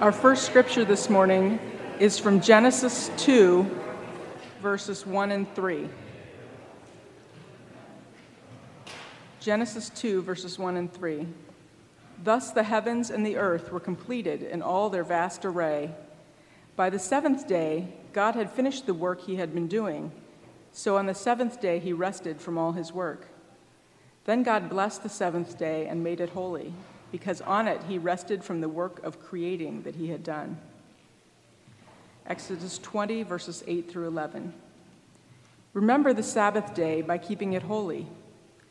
[0.00, 1.60] Our first scripture this morning
[1.98, 3.66] is from Genesis 2,
[4.62, 5.90] verses 1 and 3.
[9.40, 11.26] Genesis 2, verses 1 and 3.
[12.24, 15.90] Thus the heavens and the earth were completed in all their vast array.
[16.76, 20.12] By the seventh day, God had finished the work he had been doing.
[20.72, 23.26] So on the seventh day, he rested from all his work.
[24.24, 26.72] Then God blessed the seventh day and made it holy
[27.12, 30.58] because on it he rested from the work of creating that he had done.
[32.26, 34.52] Exodus 20, verses 8 through 11.
[35.72, 38.06] Remember the Sabbath day by keeping it holy.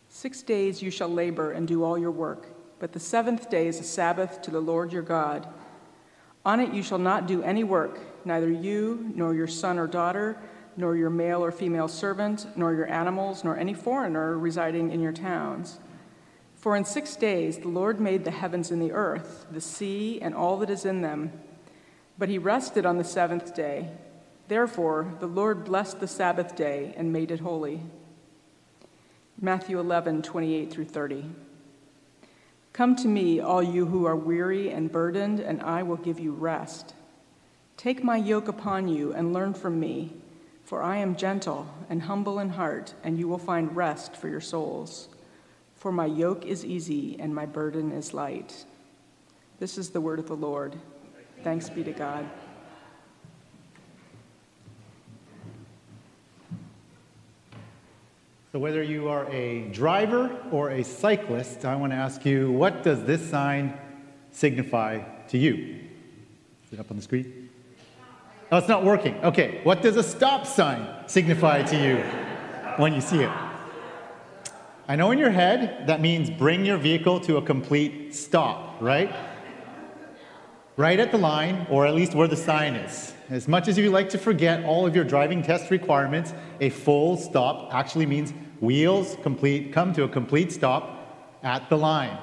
[0.09, 2.47] Six days you shall labor and do all your work,
[2.80, 5.47] but the seventh day is a Sabbath to the Lord your God.
[6.45, 10.38] On it you shall not do any work, neither you, nor your son or daughter,
[10.77, 15.11] nor your male or female servant, nor your animals, nor any foreigner residing in your
[15.11, 15.80] towns
[16.59, 20.35] for in six days the Lord made the heavens and the earth, the sea, and
[20.35, 21.31] all that is in them.
[22.17, 23.89] But he rested on the seventh day.
[24.49, 27.81] Therefore, the Lord blessed the Sabbath day and made it holy.
[29.39, 31.25] Matthew 11, 28 through 30.
[32.73, 36.33] Come to me, all you who are weary and burdened, and I will give you
[36.33, 36.94] rest.
[37.77, 40.13] Take my yoke upon you and learn from me,
[40.66, 44.41] for I am gentle and humble in heart, and you will find rest for your
[44.41, 45.07] souls.
[45.80, 48.66] For my yoke is easy and my burden is light.
[49.59, 50.75] This is the word of the Lord.
[51.41, 52.30] Thanks be to God.
[58.52, 62.83] So, whether you are a driver or a cyclist, I want to ask you what
[62.83, 63.80] does this sign
[64.31, 65.80] signify to you?
[66.66, 67.50] Is it up on the screen?
[68.52, 69.16] Oh, it's not working.
[69.23, 71.97] Okay, what does a stop sign signify to you
[72.77, 73.48] when you see it?
[74.89, 79.15] I know in your head that means bring your vehicle to a complete stop, right?
[80.77, 83.13] Right at the line, or at least where the sign is.
[83.29, 87.17] As much as you like to forget all of your driving test requirements, a full
[87.17, 92.17] stop actually means wheels complete come to a complete stop at the line.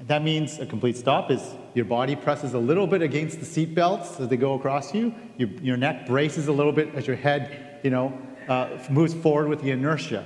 [0.00, 3.72] That means a complete stop is your body presses a little bit against the seat
[3.72, 5.14] belts as they go across you.
[5.36, 9.48] Your, your neck braces a little bit as your head, you know, uh, moves forward
[9.48, 10.24] with the inertia.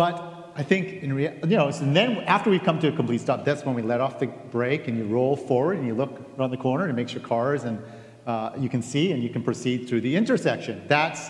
[0.00, 3.20] But I think, in rea- you know, and then after we come to a complete
[3.20, 6.22] stop, that's when we let off the brake and you roll forward and you look
[6.38, 7.78] around the corner to make sure cars and
[8.26, 10.82] uh, you can see and you can proceed through the intersection.
[10.88, 11.28] That's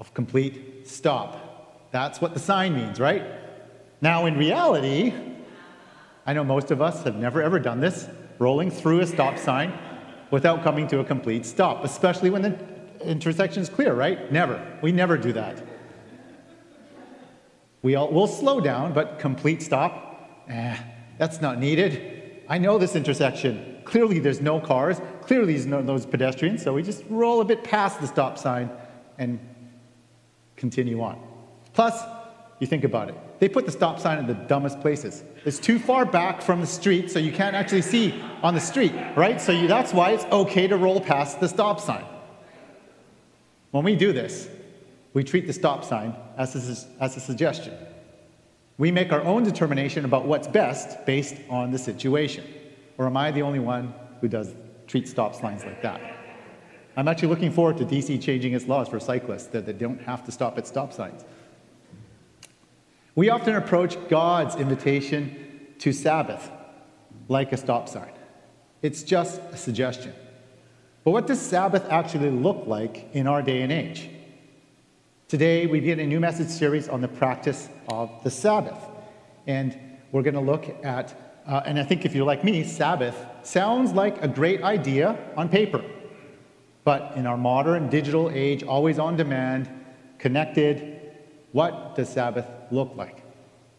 [0.00, 1.88] a complete stop.
[1.92, 3.22] That's what the sign means, right?
[4.00, 5.14] Now, in reality,
[6.26, 8.08] I know most of us have never ever done this,
[8.40, 9.72] rolling through a stop sign
[10.32, 12.58] without coming to a complete stop, especially when the
[13.04, 14.32] intersection is clear, right?
[14.32, 14.60] Never.
[14.82, 15.73] We never do that.
[17.84, 20.74] We all, we'll slow down, but complete stop, eh,
[21.18, 22.40] that's not needed.
[22.48, 23.82] I know this intersection.
[23.84, 25.02] Clearly, there's no cars.
[25.20, 26.62] Clearly, there's no those pedestrians.
[26.62, 28.70] So we just roll a bit past the stop sign
[29.18, 29.38] and
[30.56, 31.20] continue on.
[31.74, 32.02] Plus,
[32.58, 33.16] you think about it.
[33.38, 35.22] They put the stop sign in the dumbest places.
[35.44, 38.94] It's too far back from the street, so you can't actually see on the street,
[39.14, 39.38] right?
[39.38, 42.06] So you, that's why it's okay to roll past the stop sign.
[43.72, 44.48] When we do this,
[45.14, 47.72] we treat the stop sign as a, as a suggestion.
[48.76, 52.44] We make our own determination about what's best based on the situation.
[52.98, 54.52] Or am I the only one who does
[54.88, 56.00] treat stop signs like that?
[56.96, 60.24] I'm actually looking forward to DC changing its laws for cyclists that they don't have
[60.26, 61.24] to stop at stop signs.
[63.14, 66.50] We often approach God's invitation to Sabbath
[67.28, 68.12] like a stop sign.
[68.82, 70.12] It's just a suggestion.
[71.04, 74.08] But what does Sabbath actually look like in our day and age?
[75.26, 78.78] Today, we begin a new message series on the practice of the Sabbath.
[79.46, 79.74] And
[80.12, 83.92] we're going to look at, uh, and I think if you're like me, Sabbath sounds
[83.92, 85.82] like a great idea on paper.
[86.84, 89.70] But in our modern digital age, always on demand,
[90.18, 91.00] connected,
[91.52, 93.24] what does Sabbath look like?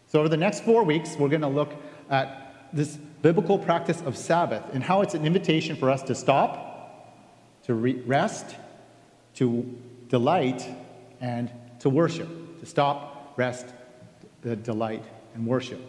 [0.08, 1.72] So, over the next four weeks, we're going to look
[2.10, 7.62] at this biblical practice of Sabbath and how it's an invitation for us to stop,
[7.66, 8.56] to re- rest,
[9.34, 9.78] to
[10.08, 10.68] delight,
[11.20, 13.66] and to worship, to stop, rest,
[14.42, 15.04] the delight,
[15.34, 15.80] and worship.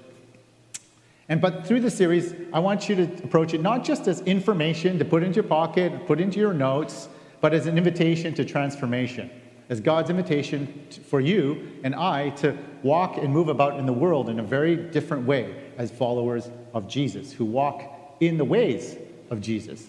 [1.30, 4.98] And but through the series, I want you to approach it not just as information
[5.00, 7.10] to put into your pocket, put into your notes,
[7.42, 9.30] but as an invitation to transformation,
[9.70, 14.30] as God's invitation for you and I to walk and move about in the world
[14.30, 17.84] in a very different way as followers of Jesus, who walk
[18.22, 18.96] in the ways
[19.30, 19.88] of Jesus.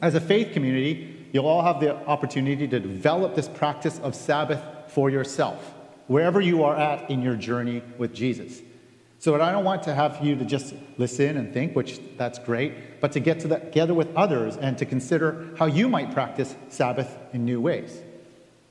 [0.00, 4.62] As a faith community, you'll all have the opportunity to develop this practice of Sabbath
[4.86, 5.74] for yourself,
[6.06, 8.62] wherever you are at in your journey with Jesus.
[9.18, 13.00] So I don't want to have you to just listen and think, which that's great,
[13.00, 17.44] but to get together with others and to consider how you might practice Sabbath in
[17.44, 18.00] new ways.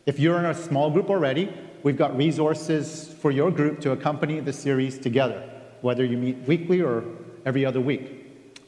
[0.05, 4.39] If you're in a small group already, we've got resources for your group to accompany
[4.39, 5.49] the series together,
[5.81, 7.03] whether you meet weekly or
[7.45, 8.22] every other week.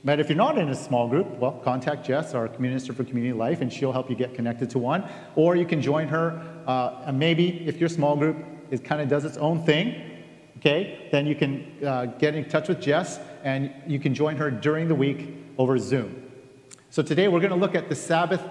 [0.06, 3.34] But if you're not in a small group, well, contact Jess, our Minister for Community
[3.34, 5.04] Life, and she'll help you get connected to one.
[5.36, 8.38] Or you can join her, uh, and maybe if your small group
[8.70, 10.24] is kind of does its own thing,
[10.58, 14.52] okay, then you can uh, get in touch with Jess and you can join her
[14.52, 16.30] during the week over Zoom.
[16.92, 18.44] So today we're going to look at the Sabbath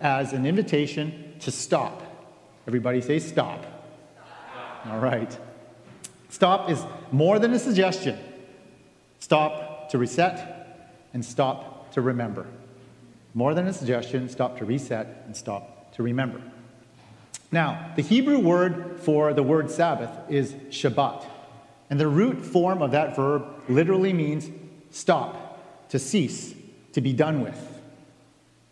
[0.00, 2.02] as an invitation to stop.
[2.66, 3.60] Everybody say stop.
[4.14, 4.86] stop.
[4.86, 5.38] All right.
[6.30, 8.18] Stop is more than a suggestion.
[9.20, 10.61] Stop to reset
[11.12, 12.46] and stop to remember.
[13.34, 16.40] More than a suggestion, stop to reset and stop to remember.
[17.50, 21.26] Now, the Hebrew word for the word Sabbath is Shabbat.
[21.90, 24.50] And the root form of that verb literally means
[24.90, 26.54] stop, to cease,
[26.92, 27.80] to be done with.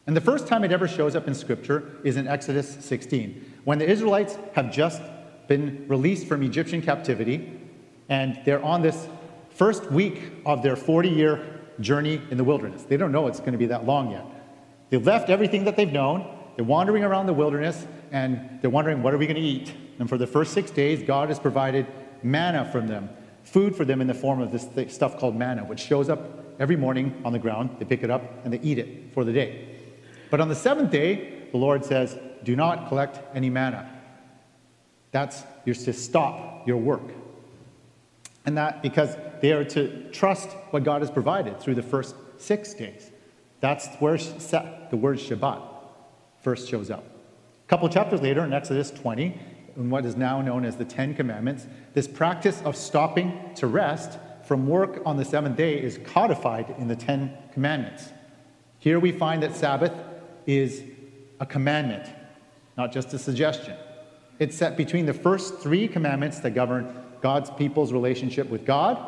[0.06, 3.78] And the first time it ever shows up in Scripture is in Exodus 16, when
[3.78, 5.02] the Israelites have just
[5.46, 7.60] been released from Egyptian captivity,
[8.08, 9.06] and they're on this
[9.50, 12.84] first week of their 40 year journey in the wilderness.
[12.84, 14.24] They don't know it's going to be that long yet.
[14.90, 19.14] They've left everything that they've known, they're wandering around the wilderness, and they're wondering, what
[19.14, 19.72] are we going to eat?
[19.98, 21.86] And for the first six days, God has provided
[22.22, 23.08] manna from them,
[23.44, 26.20] food for them in the form of this stuff called manna, which shows up
[26.58, 27.76] every morning on the ground.
[27.78, 29.78] They pick it up and they eat it for the day.
[30.30, 33.90] But on the seventh day, the Lord says, Do not collect any manna.
[35.12, 37.02] That's you're to stop your work.
[38.46, 42.74] And that because they are to trust what God has provided through the first six
[42.74, 43.10] days.
[43.60, 45.62] That's where the word Shabbat
[46.42, 47.04] first shows up.
[47.04, 49.38] A couple chapters later in Exodus 20,
[49.76, 54.18] in what is now known as the Ten Commandments, this practice of stopping to rest
[54.44, 58.10] from work on the seventh day is codified in the Ten Commandments.
[58.78, 59.92] Here we find that Sabbath
[60.46, 60.82] is
[61.38, 62.08] a commandment,
[62.76, 63.76] not just a suggestion.
[64.38, 68.98] It's set between the first three commandments that govern God's people's relationship with God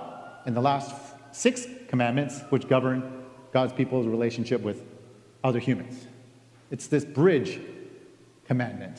[0.46, 0.94] and the last
[1.32, 4.82] six commandments which govern God's people's relationship with
[5.44, 6.06] other humans.
[6.70, 7.60] It's this bridge
[8.46, 8.98] commandment.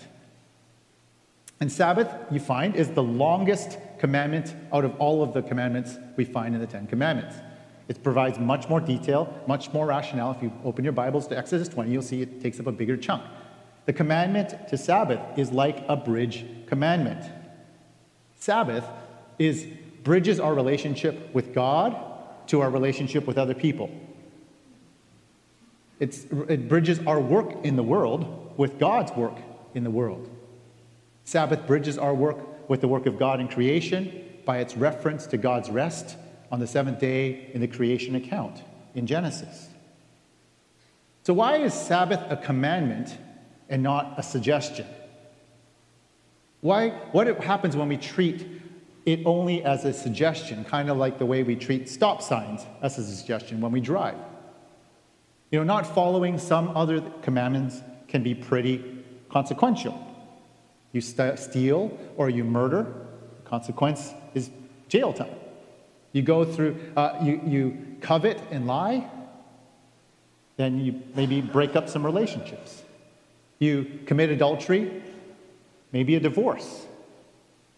[1.59, 6.25] And Sabbath, you find, is the longest commandment out of all of the commandments we
[6.25, 7.35] find in the Ten Commandments.
[7.87, 10.31] It provides much more detail, much more rationale.
[10.31, 12.97] If you open your Bibles to Exodus 20, you'll see it takes up a bigger
[12.97, 13.23] chunk.
[13.85, 17.23] The commandment to Sabbath is like a bridge commandment.
[18.35, 18.85] Sabbath
[19.39, 19.65] is
[20.03, 21.95] bridges our relationship with God
[22.47, 23.89] to our relationship with other people.
[25.99, 29.37] It's, it bridges our work in the world with God's work
[29.73, 30.29] in the world.
[31.23, 35.37] Sabbath bridges our work with the work of God in creation by its reference to
[35.37, 36.17] God's rest
[36.51, 38.61] on the seventh day in the creation account
[38.93, 39.69] in Genesis.
[41.23, 43.17] So, why is Sabbath a commandment
[43.69, 44.85] and not a suggestion?
[46.59, 48.45] Why, what happens when we treat
[49.05, 52.97] it only as a suggestion, kind of like the way we treat stop signs as
[52.97, 54.17] a suggestion when we drive?
[55.51, 59.99] You know, not following some other commandments can be pretty consequential.
[60.93, 62.93] You st- steal or you murder,
[63.43, 64.49] the consequence is
[64.87, 65.35] jail time.
[66.11, 69.09] You go through, uh, you, you covet and lie,
[70.57, 72.83] then you maybe break up some relationships.
[73.59, 75.01] You commit adultery,
[75.91, 76.85] maybe a divorce.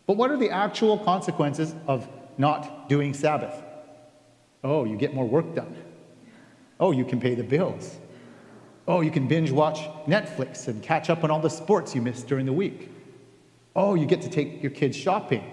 [0.08, 2.08] But what are the actual consequences of
[2.38, 3.56] not doing Sabbath?
[4.64, 5.76] Oh, you get more work done.
[6.80, 7.98] Oh, you can pay the bills.
[8.88, 12.28] Oh, you can binge watch Netflix and catch up on all the sports you missed
[12.28, 12.92] during the week.
[13.76, 15.44] Oh, you get to take your kids shopping.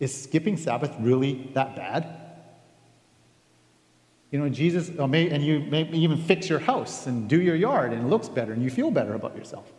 [0.00, 2.14] Is skipping Sabbath really that bad?
[4.30, 7.92] You know, Jesus, oh, and you may even fix your house and do your yard
[7.92, 9.72] and it looks better and you feel better about yourself.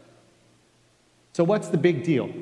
[1.34, 2.34] So, what's the big deal?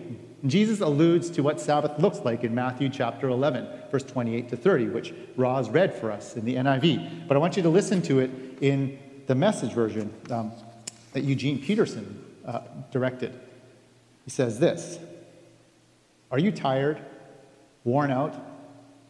[0.49, 4.87] Jesus alludes to what Sabbath looks like in Matthew chapter 11, verse 28 to 30,
[4.89, 7.27] which Roz read for us in the NIV.
[7.27, 10.51] But I want you to listen to it in the message version um,
[11.13, 12.61] that Eugene Peterson uh,
[12.91, 13.33] directed.
[14.25, 14.99] He says this
[16.31, 17.01] Are you tired,
[17.83, 18.35] worn out,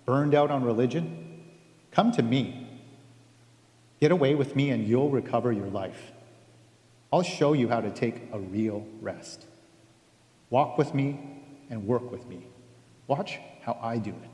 [0.05, 1.43] burned out on religion?
[1.91, 2.67] Come to me.
[3.99, 6.11] Get away with me, and you'll recover your life.
[7.11, 9.45] I'll show you how to take a real rest.
[10.49, 11.19] Walk with me
[11.69, 12.47] and work with me.
[13.07, 14.29] Watch how I do it.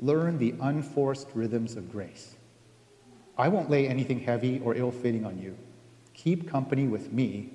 [0.00, 2.36] Learn the unforced rhythms of grace.
[3.36, 5.56] I won't lay anything heavy or ill fitting on you.
[6.14, 7.50] Keep company with me,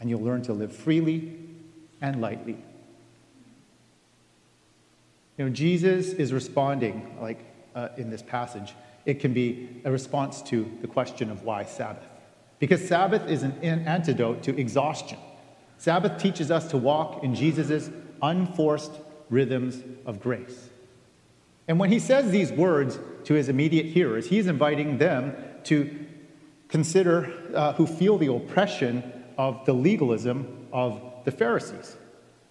[0.00, 1.38] and you'll learn to live freely
[2.00, 2.58] and lightly.
[5.38, 7.40] You know, Jesus is responding, like
[7.74, 8.74] uh, in this passage,
[9.06, 12.04] it can be a response to the question of why Sabbath.
[12.58, 15.18] Because Sabbath is an antidote to exhaustion.
[15.82, 17.90] Sabbath teaches us to walk in Jesus'
[18.22, 18.92] unforced
[19.30, 20.70] rhythms of grace.
[21.66, 25.34] And when he says these words to his immediate hearers, he's inviting them
[25.64, 26.06] to
[26.68, 29.02] consider uh, who feel the oppression
[29.36, 31.96] of the legalism of the Pharisees.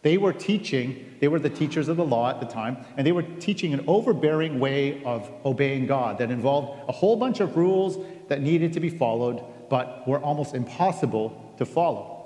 [0.02, 3.14] They were teaching, they were the teachers of the law at the time, and they
[3.14, 7.98] were teaching an overbearing way of obeying God that involved a whole bunch of rules
[8.28, 12.21] that needed to be followed, but were almost impossible to follow.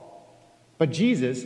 [0.77, 1.45] But Jesus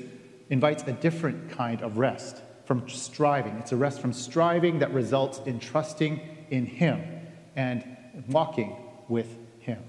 [0.50, 3.56] invites a different kind of rest from striving.
[3.58, 6.20] It's a rest from striving that results in trusting
[6.50, 7.04] in Him
[7.56, 7.84] and
[8.28, 8.76] walking
[9.08, 9.28] with
[9.60, 9.84] Him.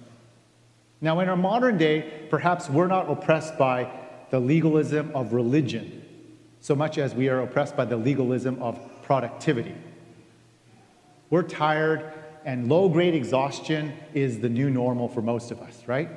[1.00, 3.90] Now, in our modern day, perhaps we're not oppressed by
[4.30, 6.00] the legalism of religion
[6.60, 9.74] so much as we are oppressed by the legalism of productivity.
[11.30, 12.12] We're tired,
[12.44, 16.08] and low grade exhaustion is the new normal for most of us, right?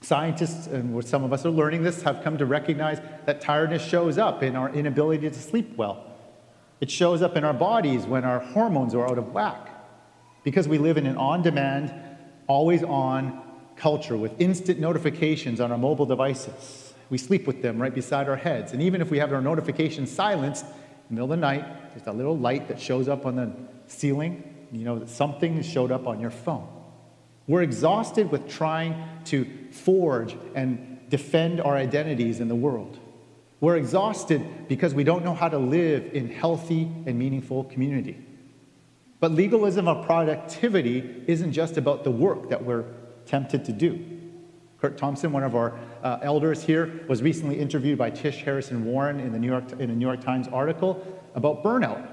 [0.00, 4.16] Scientists, and some of us are learning this, have come to recognize that tiredness shows
[4.16, 6.04] up in our inability to sleep well.
[6.80, 9.68] It shows up in our bodies when our hormones are out of whack
[10.44, 11.92] because we live in an on demand,
[12.46, 13.42] always on
[13.76, 18.36] culture with instant notifications on our mobile devices we sleep with them right beside our
[18.36, 18.72] heads.
[18.72, 20.70] And even if we have our notifications silenced, in
[21.08, 23.52] the middle of the night, there's a little light that shows up on the
[23.86, 24.42] ceiling.
[24.70, 26.68] You know that something showed up on your phone.
[27.48, 32.98] We're exhausted with trying to forge and defend our identities in the world.
[33.60, 38.18] We're exhausted because we don't know how to live in healthy and meaningful community.
[39.18, 42.84] But legalism of productivity isn't just about the work that we're
[43.26, 44.04] tempted to do.
[44.80, 49.18] Kurt Thompson, one of our uh, elders here, was recently interviewed by Tish Harrison Warren
[49.18, 52.06] in, the New York, in a New York Times article about burnout.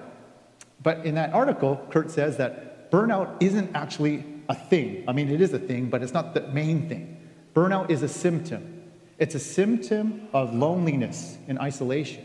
[0.82, 5.04] But in that article, Kurt says that burnout isn't actually a thing.
[5.08, 7.18] I mean, it is a thing, but it's not the main thing.
[7.54, 8.84] Burnout is a symptom.
[9.18, 12.24] It's a symptom of loneliness and isolation.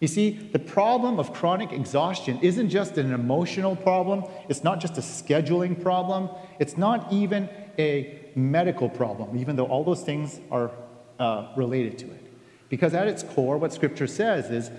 [0.00, 4.98] You see, the problem of chronic exhaustion isn't just an emotional problem, it's not just
[4.98, 7.48] a scheduling problem, it's not even
[7.78, 10.70] a medical problem, even though all those things are
[11.18, 12.32] uh, related to it.
[12.68, 14.70] Because at its core, what Scripture says is,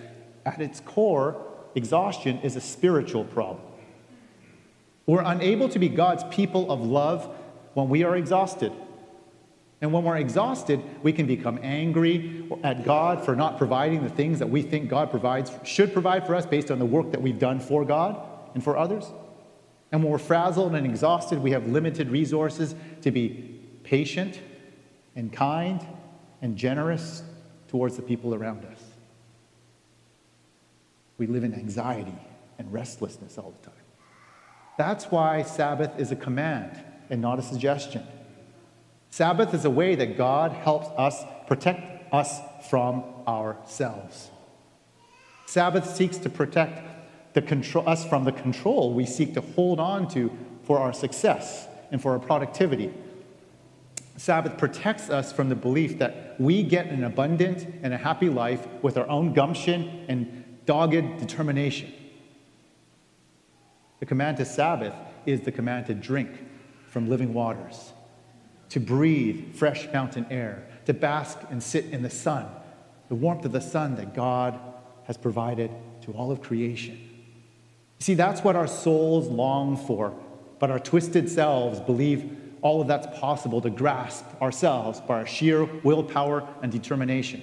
[0.46, 1.36] at its core,
[1.74, 3.63] exhaustion is a spiritual problem.
[5.07, 7.33] We're unable to be God's people of love
[7.73, 8.71] when we are exhausted.
[9.79, 14.39] And when we're exhausted, we can become angry at God for not providing the things
[14.39, 17.39] that we think God provides, should provide for us based on the work that we've
[17.39, 18.19] done for God
[18.53, 19.05] and for others.
[19.91, 24.41] And when we're frazzled and exhausted, we have limited resources to be patient
[25.15, 25.85] and kind
[26.41, 27.23] and generous
[27.69, 28.81] towards the people around us.
[31.17, 32.15] We live in anxiety
[32.59, 33.87] and restlessness all the time.
[34.77, 36.79] That's why Sabbath is a command
[37.10, 38.03] and not a suggestion.
[39.10, 44.29] Sabbath is a way that God helps us protect us from ourselves.
[45.46, 46.88] Sabbath seeks to protect
[47.41, 50.31] control, us from the control we seek to hold on to
[50.63, 52.93] for our success and for our productivity.
[54.15, 58.67] Sabbath protects us from the belief that we get an abundant and a happy life
[58.81, 61.93] with our own gumption and dogged determination.
[63.99, 64.93] The command to Sabbath
[65.25, 66.29] is the command to drink
[66.87, 67.93] from living waters,
[68.69, 72.45] to breathe fresh mountain air, to bask and sit in the sun,
[73.09, 74.59] the warmth of the sun that God
[75.05, 76.99] has provided to all of creation.
[77.99, 80.13] See, that's what our souls long for,
[80.59, 85.65] but our twisted selves believe all of that's possible to grasp ourselves by our sheer
[85.83, 87.41] willpower and determination.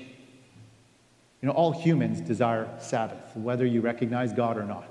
[1.40, 4.90] You know, all humans desire Sabbath, whether you recognize God or not.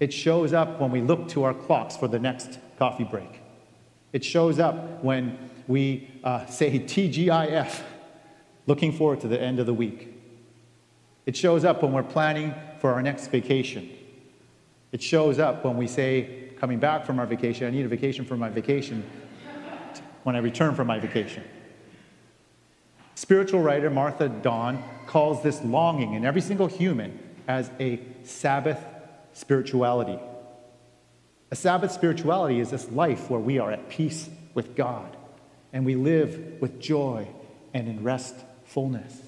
[0.00, 3.40] It shows up when we look to our clocks for the next coffee break.
[4.12, 5.38] It shows up when
[5.68, 7.82] we uh, say TGIF,
[8.66, 10.08] looking forward to the end of the week.
[11.26, 13.90] It shows up when we're planning for our next vacation.
[14.90, 18.24] It shows up when we say, coming back from our vacation, I need a vacation
[18.24, 19.04] from my vacation
[20.24, 21.44] when I return from my vacation.
[23.14, 28.82] Spiritual writer Marva Dawn calls this longing in every single human as a Sabbath
[29.40, 30.18] spirituality.
[31.50, 35.16] A Sabbath spirituality is this life where we are at peace with God
[35.72, 37.26] and we live with joy
[37.72, 39.20] and in restfulness.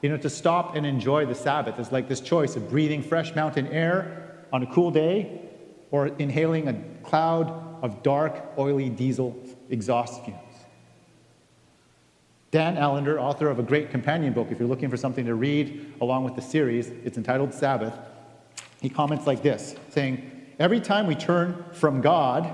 [0.00, 3.34] You know, to stop and enjoy the Sabbath is like this choice of breathing fresh
[3.34, 5.42] mountain air on a cool day
[5.90, 7.50] or inhaling a cloud
[7.82, 9.36] of dark, oily diesel
[9.68, 10.47] exhaust fumes.
[12.50, 15.94] Dan Allender, author of a great companion book, if you're looking for something to read
[16.00, 17.94] along with the series, it's entitled Sabbath.
[18.80, 22.50] He comments like this saying, Every time we turn from God,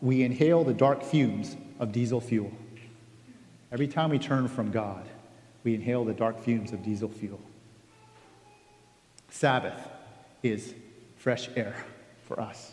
[0.00, 2.52] we inhale the dark fumes of diesel fuel.
[3.72, 5.06] Every time we turn from God,
[5.64, 7.40] we inhale the dark fumes of diesel fuel.
[9.28, 9.88] Sabbath
[10.42, 10.74] is
[11.16, 11.74] fresh air
[12.22, 12.72] for us.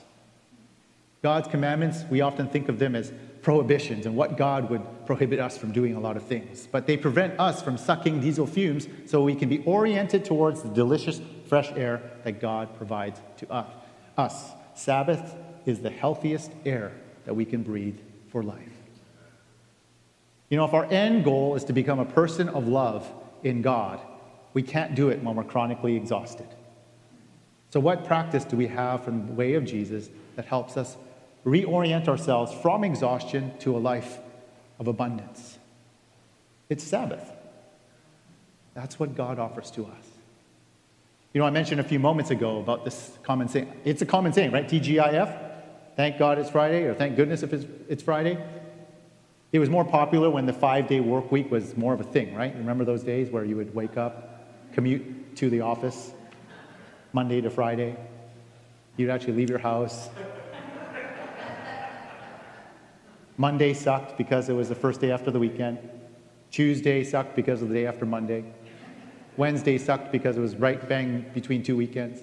[1.24, 3.12] God's commandments, we often think of them as
[3.44, 6.68] prohibitions and what God would prohibit us from doing a lot of things.
[6.72, 10.70] But they prevent us from sucking diesel fumes so we can be oriented towards the
[10.70, 13.68] delicious fresh air that God provides to us.
[14.18, 14.52] us.
[14.74, 15.36] Sabbath
[15.66, 16.94] is the healthiest air
[17.26, 18.58] that we can breathe for life.
[20.50, 23.12] You know, if our end goal is to become a person of love
[23.44, 24.00] in God,
[24.54, 26.48] we can't do it when we're chronically exhausted.
[27.72, 30.96] So, what practice do we have from the way of Jesus that helps us
[31.46, 34.18] reorient ourselves from exhaustion to a life
[34.80, 35.58] of abundance?
[36.70, 37.30] It's Sabbath.
[38.74, 40.08] That's what God offers to us.
[41.34, 43.72] You know, I mentioned a few moments ago about this common saying.
[43.86, 44.68] It's a common saying, right?
[44.68, 45.52] TGIF.
[45.96, 48.44] Thank God it's Friday, or thank goodness if it's, it's Friday.
[49.52, 52.34] It was more popular when the five day work week was more of a thing,
[52.34, 52.56] right?
[52.56, 56.12] Remember those days where you would wake up, commute to the office
[57.14, 57.96] Monday to Friday?
[58.98, 60.10] You'd actually leave your house.
[63.38, 65.80] Monday sucked because it was the first day after the weekend.
[66.52, 68.46] Tuesday sucked because of the day after Monday.
[69.38, 72.22] Wednesday sucked because it was right bang between two weekends.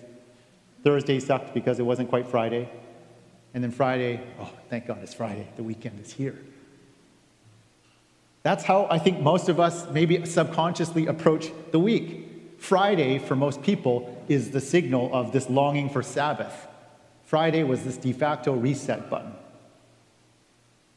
[0.85, 2.71] Thursday sucked because it wasn't quite Friday.
[3.52, 5.49] And then Friday, oh, thank God it's Friday.
[5.57, 6.38] The weekend is here.
[8.43, 12.26] That's how I think most of us maybe subconsciously approach the week.
[12.59, 16.69] Friday, for most people, is the signal of this longing for Sabbath.
[17.25, 19.33] Friday was this de facto reset button.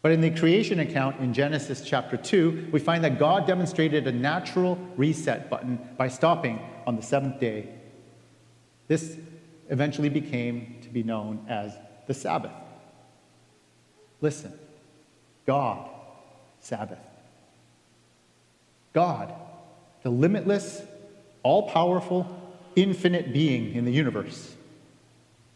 [0.04, 4.12] But in the creation account in Genesis chapter 2, we find that God demonstrated a
[4.12, 7.70] natural reset button by stopping on the seventh day.
[8.90, 9.16] This
[9.70, 11.74] eventually became to be known as
[12.06, 12.52] the Sabbath.
[14.20, 14.52] Listen,
[15.48, 15.90] God,
[16.60, 17.00] Sabbath.
[18.92, 19.34] God,
[20.02, 20.82] the limitless,
[21.44, 22.28] all powerful,
[22.76, 24.54] infinite being in the universe,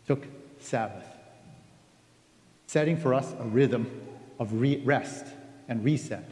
[0.08, 0.26] took
[0.60, 1.06] Sabbath,
[2.66, 4.07] setting for us a rhythm
[4.40, 5.26] of re- rest
[5.68, 6.32] and reset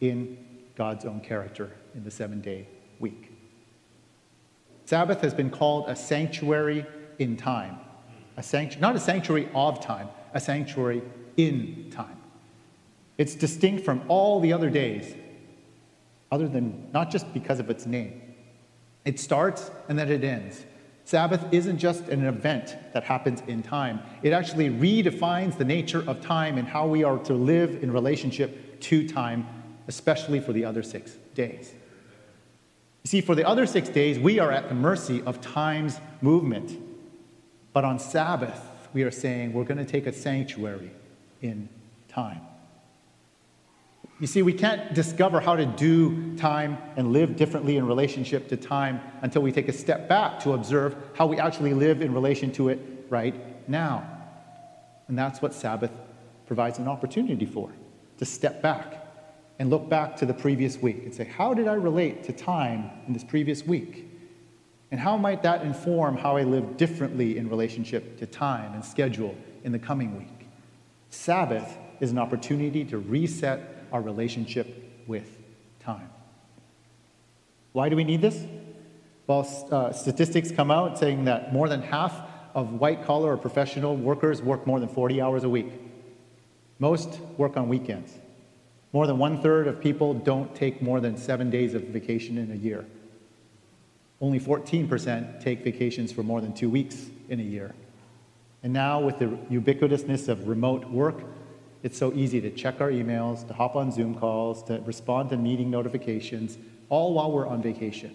[0.00, 0.38] in
[0.76, 2.66] God's own character in the seven day
[3.00, 3.32] week.
[4.84, 6.86] Sabbath has been called a sanctuary
[7.18, 7.78] in time,
[8.36, 11.02] a sanctu- not a sanctuary of time, a sanctuary
[11.36, 12.16] in time.
[13.18, 15.14] It's distinct from all the other days,
[16.30, 18.22] other than not just because of its name.
[19.04, 20.64] It starts and then it ends.
[21.08, 26.20] Sabbath isn't just an event that happens in time, it actually redefines the nature of
[26.20, 29.46] time and how we are to live in relationship to time,
[29.86, 31.72] especially for the other six days.
[33.04, 36.78] You see, for the other six days, we are at the mercy of time's movement.
[37.72, 38.60] But on Sabbath,
[38.92, 40.90] we are saying we're going to take a sanctuary
[41.40, 41.70] in
[42.10, 42.42] time.
[44.20, 48.56] You see, we can't discover how to do time and live differently in relationship to
[48.56, 52.50] time until we take a step back to observe how we actually live in relation
[52.52, 54.04] to it right now.
[55.06, 55.92] And that's what Sabbath
[56.46, 57.70] provides an opportunity for
[58.18, 59.06] to step back
[59.60, 62.90] and look back to the previous week and say, how did I relate to time
[63.06, 64.04] in this previous week?
[64.90, 69.36] And how might that inform how I live differently in relationship to time and schedule
[69.62, 70.48] in the coming week?
[71.10, 75.28] Sabbath is an opportunity to reset our relationship with
[75.80, 76.10] time.
[77.72, 78.44] Why do we need this?
[79.26, 82.14] Well, uh, statistics come out saying that more than half
[82.54, 85.70] of white collar or professional workers work more than 40 hours a week.
[86.78, 88.12] Most work on weekends.
[88.92, 92.50] More than one third of people don't take more than seven days of vacation in
[92.50, 92.86] a year.
[94.20, 97.74] Only 14% take vacations for more than two weeks in a year.
[98.62, 101.16] And now, with the ubiquitousness of remote work,
[101.82, 105.36] it's so easy to check our emails, to hop on Zoom calls, to respond to
[105.36, 108.14] meeting notifications, all while we're on vacation.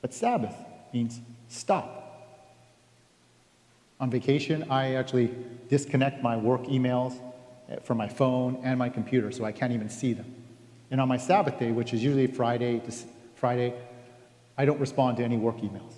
[0.00, 0.54] But Sabbath
[0.92, 2.02] means stop.
[3.98, 5.34] On vacation, I actually
[5.68, 7.18] disconnect my work emails
[7.68, 10.32] eh, from my phone and my computer so I can't even see them.
[10.90, 12.92] And on my Sabbath day, which is usually Friday to
[13.34, 13.74] Friday,
[14.58, 15.94] I don't respond to any work emails.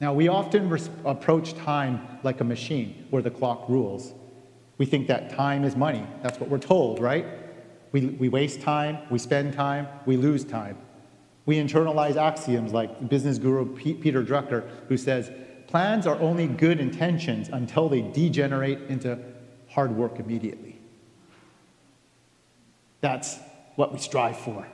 [0.00, 0.72] Now, we often
[1.04, 4.12] approach time like a machine where the clock rules.
[4.78, 6.06] We think that time is money.
[6.22, 7.26] That's what we're told, right?
[7.90, 10.76] We, we waste time, we spend time, we lose time.
[11.46, 15.32] We internalize axioms like business guru P- Peter Drucker, who says,
[15.66, 19.18] plans are only good intentions until they degenerate into
[19.68, 20.78] hard work immediately.
[23.00, 23.38] That's
[23.76, 24.66] what we strive for.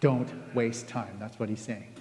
[0.00, 1.16] Don't waste time.
[1.18, 1.95] That's what he's saying.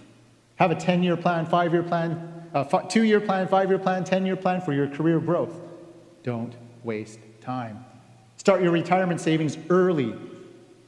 [0.56, 4.04] Have a 10 year plan, five year plan, uh, two year plan, five year plan,
[4.04, 5.60] 10 year plan for your career growth.
[6.24, 7.86] Don't waste time.
[8.38, 10.16] Start your retirement savings early.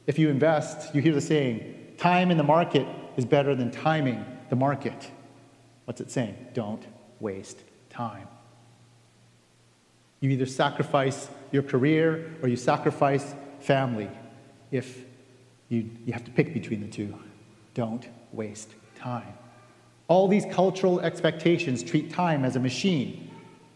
[0.06, 4.24] If you invest, you hear the saying, time in the market is better than timing
[4.48, 5.10] the market.
[5.84, 6.36] What's it saying?
[6.54, 6.84] Don't
[7.20, 7.58] waste
[7.90, 8.28] time.
[10.20, 14.10] You either sacrifice your career or you sacrifice family.
[14.70, 15.04] If
[15.68, 17.18] you, you have to pick between the two,
[17.74, 19.34] don't waste time.
[20.08, 23.30] All these cultural expectations treat time as a machine,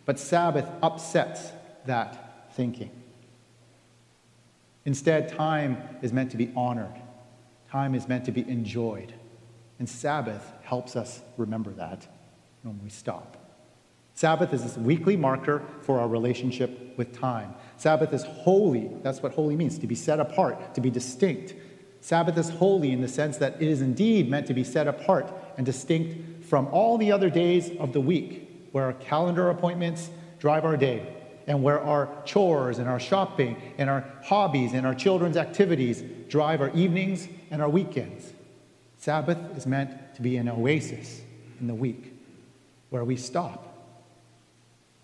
[0.07, 1.53] but Sabbath upsets
[1.87, 2.91] that thinking.
[4.85, 7.01] Instead, time is meant to be honored,
[7.71, 9.15] time is meant to be enjoyed.
[9.79, 12.07] And Sabbath helps us remember that
[12.63, 13.37] when we stop.
[14.15, 17.55] Sabbath is this weekly marker for our relationship with time.
[17.77, 18.91] Sabbath is holy.
[19.03, 21.55] That's what holy means to be set apart, to be distinct.
[22.03, 25.33] Sabbath is holy in the sense that it is indeed meant to be set apart
[25.57, 30.67] and distinct from all the other days of the week, where our calendar appointments drive
[30.67, 35.39] our day, and where our chores and our shopping and our hobbies and our children's
[35.39, 38.31] activities drive our evenings and our weekends.
[38.99, 41.23] Sabbath is meant to be an oasis
[41.59, 42.13] in the week
[42.91, 43.73] where we stop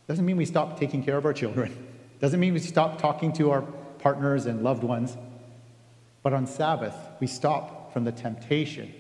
[0.09, 1.87] doesn't mean we stop taking care of our children.
[2.21, 3.63] Doesn't mean we stop talking to our
[4.01, 5.17] partners and loved ones.
[6.23, 8.93] But on Sabbath, we stop from the temptation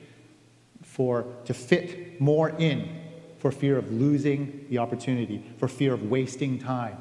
[0.82, 3.00] for to fit more in
[3.38, 6.96] for fear of losing the opportunity, for fear of wasting time.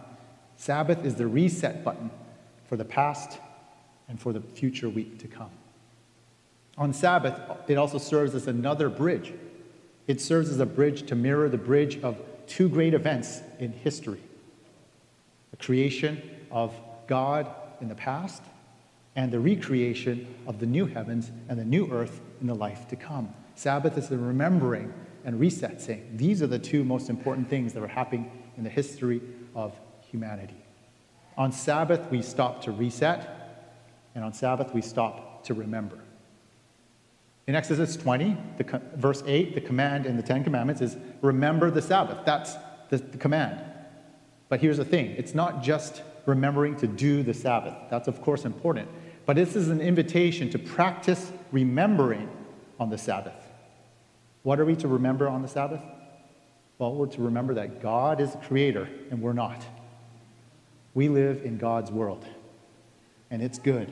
[0.56, 2.12] Sabbath is the reset button
[2.66, 3.40] for the past
[4.08, 5.50] and for the future week to come.
[6.78, 9.34] On Sabbath, it also serves as another bridge.
[10.06, 14.22] It serves as a bridge to mirror the bridge of two great events in history
[15.52, 16.74] the creation of
[17.08, 17.50] God
[17.82, 18.44] in the past
[19.18, 22.96] and the recreation of the new heavens and the new earth in the life to
[22.96, 23.34] come.
[23.56, 24.94] Sabbath is the remembering
[25.26, 28.70] and reset saying these are the two most important things that are happening in the
[28.70, 29.20] history
[29.56, 30.64] of humanity.
[31.36, 33.76] On Sabbath, we stop to reset,
[34.16, 36.00] and on Sabbath, we stop to remember.
[37.48, 41.82] In Exodus 20, the, verse 8, the command in the Ten Commandments is remember the
[41.82, 42.20] Sabbath.
[42.26, 42.56] That's
[42.90, 43.62] the, the command.
[44.50, 47.76] But here's the thing it's not just remembering to do the Sabbath.
[47.90, 48.88] That's, of course, important.
[49.28, 52.30] But this is an invitation to practice remembering
[52.80, 53.36] on the Sabbath.
[54.44, 55.82] What are we to remember on the Sabbath?
[56.80, 59.66] Well, we're to remember that God is the creator and we're not.
[60.94, 62.26] We live in God's world,
[63.30, 63.92] and it's good.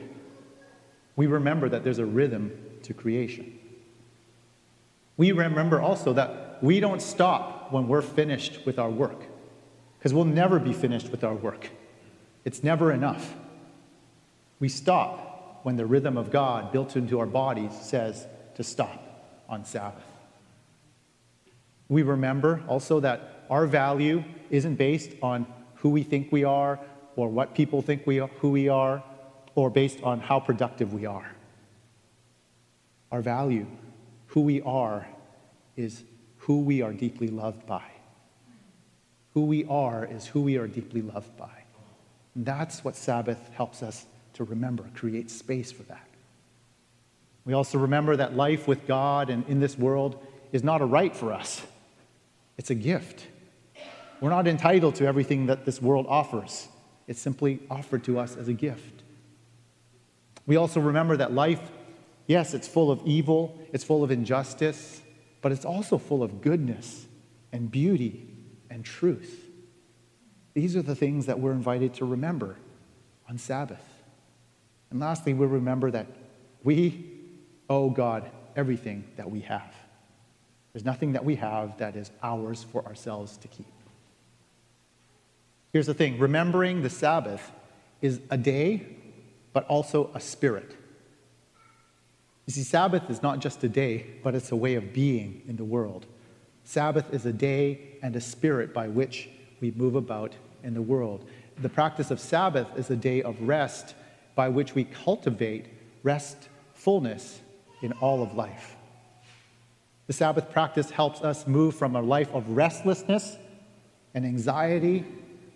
[1.16, 3.58] We remember that there's a rhythm to creation.
[5.18, 9.26] We remember also that we don't stop when we're finished with our work,
[9.98, 11.68] because we'll never be finished with our work.
[12.46, 13.34] It's never enough.
[14.58, 15.25] We stop
[15.66, 20.04] when the rhythm of God built into our bodies says to stop on Sabbath.
[21.88, 26.78] We remember also that our value isn't based on who we think we are
[27.16, 29.02] or what people think we are, who we are
[29.56, 31.32] or based on how productive we are
[33.10, 33.66] our value,
[34.26, 35.08] who we are,
[35.76, 36.04] is
[36.36, 37.82] who we are deeply loved by.
[39.34, 41.64] Who we are is who we are deeply loved by.
[42.36, 46.06] And that's what Sabbath helps us to remember, create space for that.
[47.44, 51.14] We also remember that life with God and in this world is not a right
[51.14, 51.62] for us,
[52.56, 53.26] it's a gift.
[54.20, 56.68] We're not entitled to everything that this world offers,
[57.06, 59.02] it's simply offered to us as a gift.
[60.46, 61.60] We also remember that life
[62.26, 65.00] Yes, it's full of evil, it's full of injustice,
[65.42, 67.06] but it's also full of goodness
[67.52, 68.26] and beauty
[68.68, 69.48] and truth.
[70.54, 72.56] These are the things that we're invited to remember
[73.28, 73.95] on Sabbath.
[74.90, 76.06] And lastly, we remember that
[76.62, 77.12] we
[77.68, 79.74] owe God everything that we have.
[80.72, 83.66] There's nothing that we have that is ours for ourselves to keep.
[85.72, 87.50] Here's the thing remembering the Sabbath
[88.00, 88.86] is a day,
[89.52, 90.76] but also a spirit.
[92.46, 95.56] You see, Sabbath is not just a day, but it's a way of being in
[95.56, 96.06] the world.
[96.64, 99.28] Sabbath is a day and a spirit by which
[99.60, 101.28] we move about in the world.
[101.58, 103.94] The practice of Sabbath is a day of rest
[104.36, 105.66] by which we cultivate
[106.04, 107.40] restfulness
[107.82, 108.76] in all of life.
[110.06, 113.36] The Sabbath practice helps us move from a life of restlessness
[114.14, 115.04] and anxiety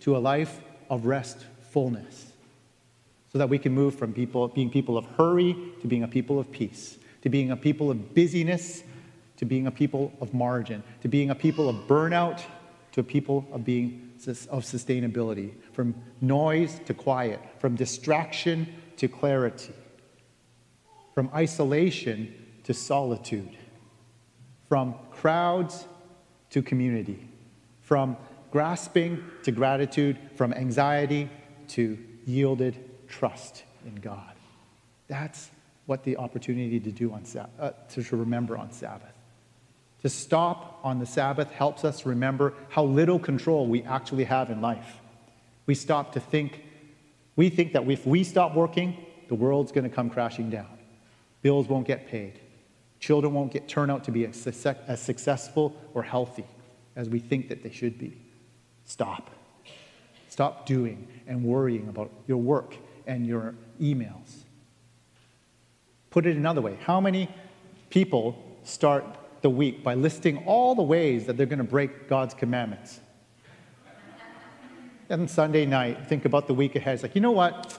[0.01, 2.33] to a life of restfulness
[3.31, 6.37] so that we can move from people, being people of hurry to being a people
[6.37, 8.83] of peace, to being a people of busyness
[9.41, 12.43] to being a people of margin, to being a people of burnout
[12.91, 19.73] to a people of being of sustainability, from noise to quiet, from distraction to clarity,
[21.13, 23.57] from isolation to solitude,
[24.69, 25.85] from crowds
[26.49, 27.27] to community,
[27.81, 28.15] from
[28.51, 31.29] grasping to gratitude, from anxiety
[31.67, 34.35] to yielded trust in God.
[35.07, 35.49] That's
[35.85, 37.25] what the opportunity to do on
[37.59, 39.13] uh, to remember on Sabbath.
[40.01, 44.61] To stop on the Sabbath helps us remember how little control we actually have in
[44.61, 44.97] life.
[45.67, 46.63] We stop to think,
[47.35, 50.67] we think that if we stop working, the world's going to come crashing down.
[51.41, 52.39] Bills won't get paid.
[52.99, 56.45] Children won't get, turn out to be as, as successful or healthy
[56.95, 58.17] as we think that they should be.
[58.85, 59.29] Stop.
[60.29, 64.43] Stop doing and worrying about your work and your emails.
[66.09, 67.29] Put it another way how many
[67.89, 69.05] people start
[69.41, 72.99] the week by listing all the ways that they're going to break God's commandments?
[75.09, 76.93] And Sunday night, think about the week ahead.
[76.93, 77.77] It's like, you know what?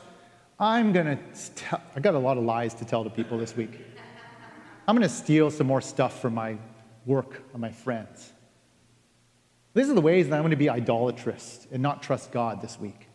[0.60, 3.80] I'm going to, I got a lot of lies to tell to people this week.
[4.86, 6.58] I'm going to steal some more stuff from my
[7.06, 8.32] work or my friends.
[9.74, 12.78] These are the ways that I'm going to be idolatrous and not trust God this
[12.78, 13.08] week.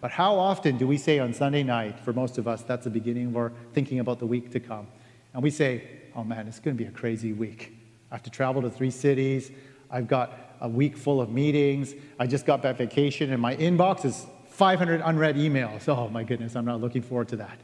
[0.00, 2.90] But how often do we say on Sunday night, for most of us, that's the
[2.90, 4.88] beginning of our thinking about the week to come?
[5.34, 5.82] And we say,
[6.14, 7.72] oh man, it's going to be a crazy week.
[8.10, 9.50] I have to travel to three cities.
[9.90, 11.94] I've got a week full of meetings.
[12.18, 15.88] I just got back vacation, and my inbox is 500 unread emails.
[15.88, 17.58] Oh my goodness, I'm not looking forward to that.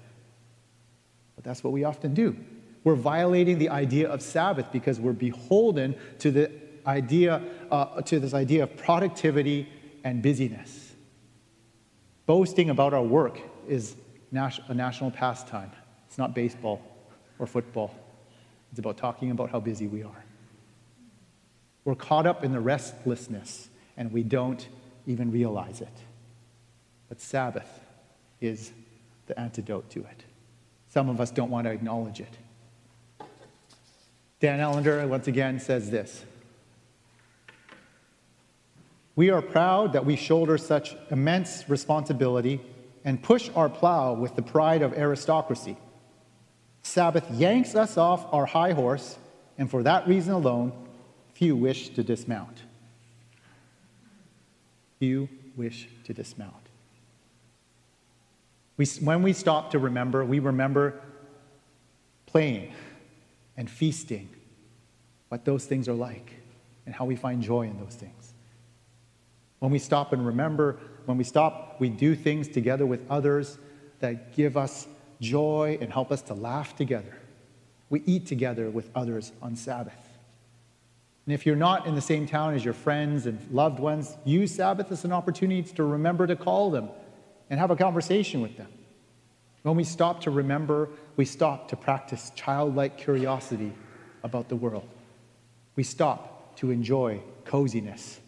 [1.34, 2.36] But that's what we often do.
[2.84, 6.50] We're violating the idea of Sabbath because we're beholden to the
[6.86, 9.68] idea, uh, to this idea of productivity
[10.04, 10.92] and busyness.
[12.26, 13.96] Boasting about our work is
[14.32, 15.72] a national pastime.
[16.06, 16.93] It's not baseball
[17.38, 17.94] or football.
[18.70, 20.24] It's about talking about how busy we are.
[21.84, 24.66] We're caught up in the restlessness and we don't
[25.06, 25.96] even realize it.
[27.08, 27.80] But Sabbath
[28.40, 28.72] is
[29.26, 30.24] the antidote to it.
[30.88, 32.38] Some of us don't want to acknowledge it.
[34.40, 36.24] Dan Allender, once again, says this
[39.16, 42.60] we are proud that we shoulder such immense responsibility
[43.04, 45.76] and push our plow with the pride of aristocracy.
[46.84, 49.18] Sabbath yanks us off our high horse,
[49.58, 50.72] and for that reason alone,
[51.32, 52.62] few wish to dismount.
[55.00, 56.52] Few wish to dismount.
[58.76, 61.00] We, when we stop to remember, we remember
[62.26, 62.72] playing
[63.56, 64.28] and feasting,
[65.30, 66.34] what those things are like,
[66.84, 68.34] and how we find joy in those things.
[69.58, 73.58] When we stop and remember, when we stop, we do things together with others
[74.00, 74.86] that give us
[75.24, 77.16] joy and help us to laugh together.
[77.90, 79.98] We eat together with others on Sabbath.
[81.26, 84.54] And if you're not in the same town as your friends and loved ones, use
[84.54, 86.88] Sabbath as an opportunity to remember to call them
[87.48, 88.68] and have a conversation with them.
[89.62, 93.72] When we stop to remember, we stop to practice childlike curiosity
[94.22, 94.88] about the world.
[95.76, 98.20] We stop to enjoy coziness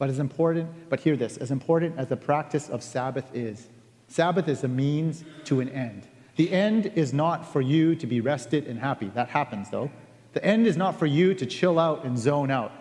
[0.00, 3.68] but as important, but hear this, as important as the practice of Sabbath is,
[4.10, 6.06] Sabbath is a means to an end.
[6.34, 9.08] The end is not for you to be rested and happy.
[9.14, 9.88] That happens though.
[10.32, 12.72] The end is not for you to chill out and zone out,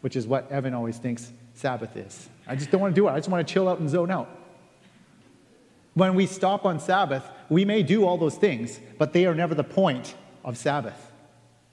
[0.00, 2.28] which is what Evan always thinks Sabbath is.
[2.48, 3.12] I just don't want to do it.
[3.12, 4.28] I just want to chill out and zone out.
[5.94, 9.54] When we stop on Sabbath, we may do all those things, but they are never
[9.54, 11.12] the point of Sabbath.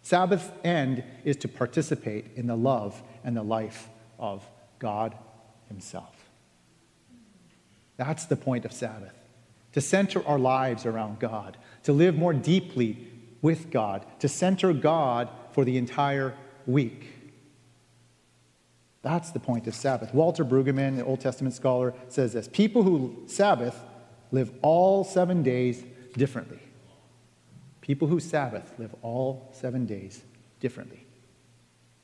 [0.03, 5.15] Sabbath's end is to participate in the love and the life of God
[5.67, 6.18] Himself.
[7.99, 9.13] That's the point of Sabbath
[9.73, 13.05] to center our lives around God, to live more deeply
[13.41, 16.33] with God, to center God for the entire
[16.65, 17.07] week.
[19.01, 20.13] That's the point of Sabbath.
[20.13, 23.77] Walter Brueggemann, the Old Testament scholar, says this People who Sabbath
[24.31, 25.83] live all seven days
[26.13, 26.59] differently.
[27.81, 30.23] People who Sabbath live all seven days
[30.61, 31.05] differently.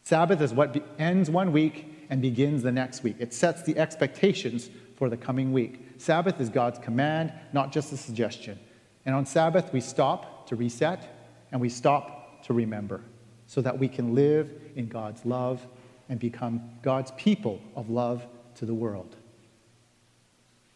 [0.04, 3.16] Sabbath is what ends one week and begins the next week.
[3.20, 5.80] It sets the expectations for the coming week.
[5.98, 8.60] Sabbath is God's command, not just a suggestion.
[9.06, 13.02] And on Sabbath, we stop to reset and we stop to remember
[13.48, 15.66] so that we can live in God's love
[16.10, 19.16] and become God's people of love to the world.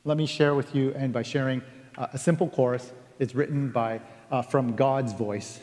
[0.06, 1.62] Let me share with you, and by sharing
[1.98, 4.02] uh, a simple chorus, it's written by,
[4.32, 5.60] uh, from God's voice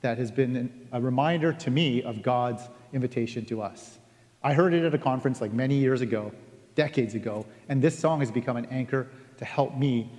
[0.00, 3.98] that has been a reminder to me of God's invitation to us.
[4.42, 6.32] I heard it at a conference like many years ago,
[6.74, 9.08] decades ago, and this song has become an anchor
[9.38, 10.10] to help me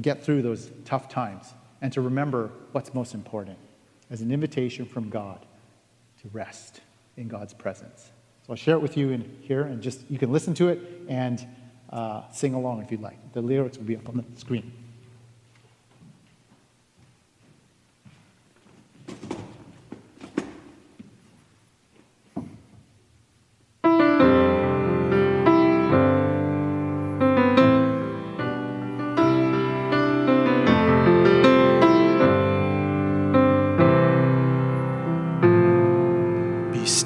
[0.00, 3.58] get through those tough times and to remember what's most important
[4.10, 5.44] as an invitation from God
[6.22, 6.80] to rest
[7.16, 8.10] in God's presence.
[8.46, 10.80] So I'll share it with you in here, and just you can listen to it
[11.08, 11.46] and
[11.90, 13.32] uh, sing along if you'd like.
[13.32, 14.72] The lyrics will be up on the screen.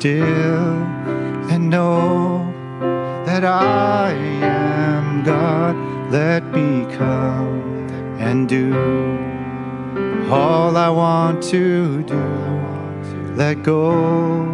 [0.06, 0.70] Still
[1.50, 2.38] and know
[3.26, 5.74] that I am God.
[6.12, 7.88] Let me come
[8.20, 8.72] and do
[10.30, 12.24] all I want to do.
[13.34, 14.44] Let go,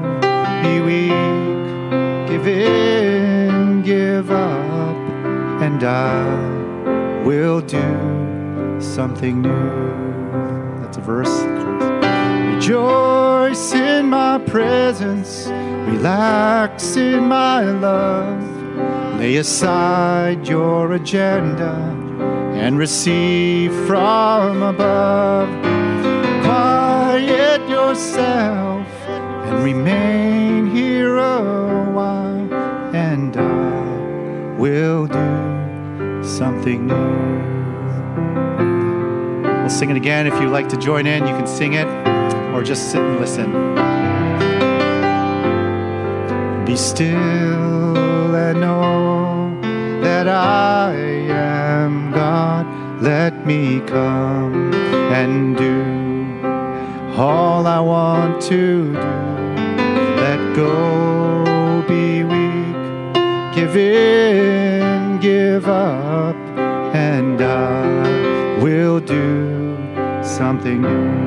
[0.62, 4.96] be weak, give in, give up,
[5.60, 10.80] and I will do something new.
[10.80, 11.36] That's a verse.
[12.54, 15.41] Rejoice in my presence,
[15.92, 19.18] relax in my love.
[19.18, 21.72] Lay aside your agenda
[22.54, 25.48] and receive from above.
[26.44, 32.54] Quiet yourself and remain here a while,
[32.94, 37.42] and I will do something new.
[39.60, 40.26] We'll sing it again.
[40.26, 41.86] If you'd like to join in, you can sing it
[42.54, 44.01] or just sit and listen.
[46.66, 49.58] Be still and know
[50.00, 52.66] that I am God.
[53.02, 54.72] Let me come
[55.12, 55.82] and do
[57.20, 59.00] all I want to do.
[60.22, 66.36] Let go, be weak, give in, give up,
[66.94, 69.76] and I will do
[70.22, 71.21] something new.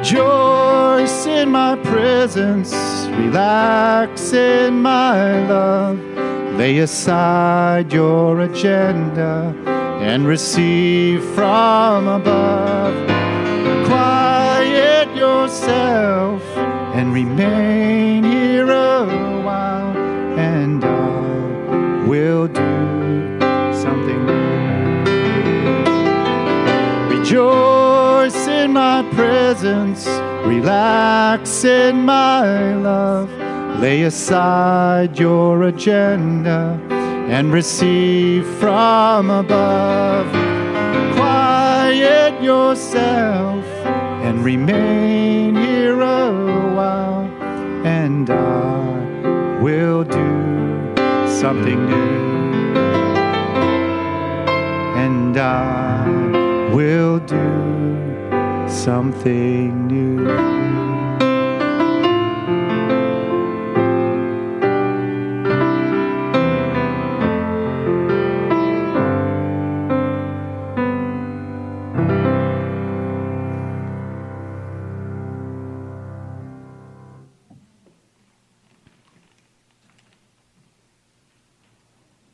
[0.00, 2.72] Rejoice in my presence,
[3.18, 5.98] relax in my love.
[6.56, 9.54] Lay aside your agenda
[10.00, 12.94] and receive from above.
[13.88, 16.42] Quiet yourself
[16.96, 19.04] and remain here a
[19.44, 19.94] while,
[20.38, 23.38] and I will do
[23.74, 24.48] something new.
[27.18, 27.69] Rejoice
[29.20, 30.06] presence,
[30.46, 33.28] relax in my love.
[33.78, 36.80] Lay aside your agenda
[37.28, 40.26] and receive from above.
[41.16, 43.64] Quiet yourself
[44.26, 46.32] and remain here a
[46.74, 47.26] while,
[47.84, 50.30] and I will do
[51.40, 52.20] something new.
[55.04, 56.08] And I
[56.72, 57.69] will do
[58.90, 60.39] something new.